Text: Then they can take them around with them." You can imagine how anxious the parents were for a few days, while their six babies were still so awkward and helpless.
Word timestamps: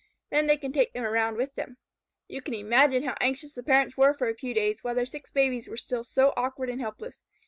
Then 0.31 0.47
they 0.47 0.57
can 0.57 0.73
take 0.73 0.93
them 0.93 1.03
around 1.03 1.37
with 1.37 1.53
them." 1.53 1.77
You 2.27 2.41
can 2.41 2.55
imagine 2.55 3.03
how 3.03 3.13
anxious 3.21 3.53
the 3.53 3.61
parents 3.61 3.95
were 3.97 4.15
for 4.15 4.29
a 4.29 4.33
few 4.35 4.51
days, 4.51 4.83
while 4.83 4.95
their 4.95 5.05
six 5.05 5.29
babies 5.29 5.67
were 5.67 5.77
still 5.77 6.03
so 6.03 6.33
awkward 6.35 6.71
and 6.71 6.81
helpless. 6.81 7.21